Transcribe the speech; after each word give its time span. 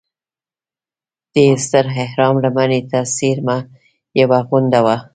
دې 1.33 1.45
ستر 1.65 1.85
اهرام 2.03 2.35
لمنې 2.43 2.81
ته 2.89 2.99
څېرمه 3.15 3.57
یوه 4.21 4.39
غونډه 4.47 4.79
وه. 4.85 4.97